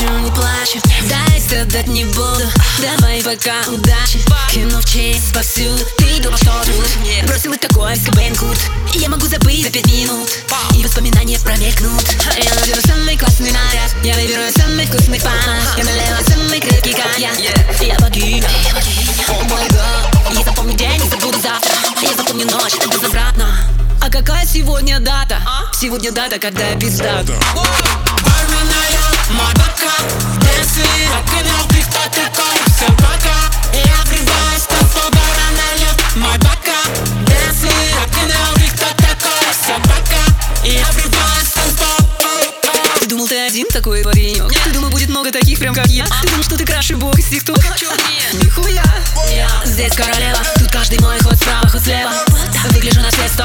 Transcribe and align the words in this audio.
плачу, 0.00 0.22
не 0.22 0.30
плачу. 0.30 0.80
Дай 1.08 1.40
страдать 1.40 1.86
не 1.88 2.04
буду. 2.04 2.44
Давай 2.78 3.22
пока. 3.22 3.60
Удачи. 3.70 4.20
Кино 4.50 4.80
в 4.80 4.84
честь 4.84 5.32
повсюду. 5.32 5.84
Ты 5.98 6.20
думал, 6.20 6.36
что 6.38 6.52
тут? 6.64 7.04
Нет, 7.04 7.26
бросил 7.26 7.52
их 7.52 7.60
такой 7.60 7.96
Кобейн 7.98 8.34
Курт. 8.36 8.60
Я 8.94 9.08
могу 9.08 9.26
забыть 9.26 9.64
за 9.64 9.70
пять 9.70 9.86
минут. 9.86 10.28
И 10.76 10.82
воспоминания 10.82 11.38
промелькнут. 11.38 12.04
Я 12.42 12.54
надену 12.54 12.80
самый 12.82 13.16
классный 13.16 13.50
наряд. 13.50 13.94
Я 14.02 14.14
выберу 14.14 14.42
самый 14.56 14.86
вкусный 14.86 15.18
фанат 15.18 15.76
Я 15.76 15.84
налила 15.84 16.20
самый 16.26 16.60
крепкий 16.60 16.94
коньяк 16.94 17.36
Я 17.80 17.98
богиня. 17.98 18.48
О 19.28 19.44
гад. 19.44 20.32
Я 20.32 20.44
запомню 20.44 20.76
день, 20.76 21.02
не 21.02 21.08
забуду 21.08 21.38
завтра. 21.40 21.74
Я 22.02 22.14
запомню 22.14 22.46
ночь, 22.46 22.74
это 22.74 22.88
безобратно 22.88 23.46
а 24.02 24.08
какая 24.08 24.46
сегодня 24.46 24.98
дата? 24.98 25.42
Сегодня 25.78 26.10
дата, 26.10 26.38
когда 26.38 26.68
я 26.68 26.76
пиздата 26.76 27.34
один 43.50 43.66
такой 43.66 44.04
паренек? 44.04 44.48
Ты 44.64 44.70
думал, 44.70 44.90
будет 44.90 45.08
много 45.08 45.32
таких, 45.32 45.58
прям 45.58 45.74
как 45.74 45.88
я? 45.88 46.06
Ты 46.22 46.28
думал, 46.28 46.44
что 46.44 46.56
ты 46.56 46.64
краше 46.64 46.96
бог 46.96 47.18
из 47.18 47.26
тикток? 47.26 47.58
Нихуя! 48.34 48.84
Здесь 49.64 49.92
королева, 49.94 50.38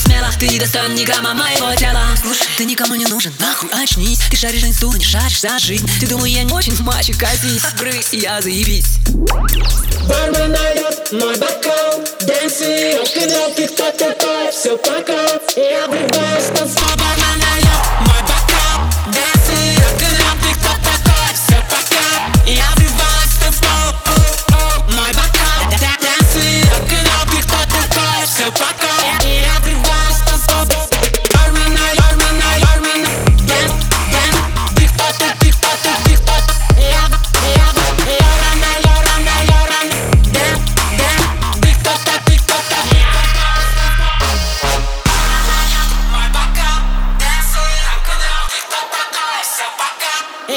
На 0.00 0.02
сто 0.02 0.08
смело 0.08 0.30
Ты 0.38 0.48
не 0.48 0.58
достоин 0.58 0.94
ни 0.94 1.04
грамма 1.04 1.34
моего 1.34 1.74
тела. 1.74 2.02
Слушай, 2.20 2.46
ты 2.56 2.64
никому 2.64 2.94
не 2.94 3.04
нужен, 3.06 3.32
нахуй 3.38 3.68
очнись. 3.70 4.20
Ты 4.30 4.36
шаришь 4.36 4.64
инсту, 4.64 4.92
не 4.92 5.04
шаришь 5.04 5.40
за 5.40 5.58
жизнь. 5.58 5.88
Ты 6.00 6.06
думаешь, 6.06 6.34
я 6.36 6.42
не 6.44 6.52
очень 6.52 6.80
мальчик, 6.82 7.18
катись. 7.18 7.62
Брысь, 7.78 8.08
я 8.12 8.40
заебись. 8.40 8.98
Бармен 10.08 10.52
найдет 10.52 11.12
мой 11.12 11.36
бокал. 11.36 12.00
Дэнсы, 12.20 12.96
рок-н-ролл, 12.98 13.54
дискотека 13.56 14.50
Все 14.52 14.76
пока. 14.78 15.40
Я 15.56 15.86
врываюсь 15.86 16.19